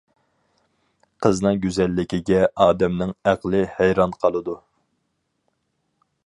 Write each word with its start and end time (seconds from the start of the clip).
قىزنىڭ 1.25 1.59
گۈزەللىكىگە 1.65 2.39
ئادەمنىڭ 2.65 3.13
ئەقلى 3.33 3.61
ھەيران 3.75 4.17
قالىدۇ. 4.25 4.57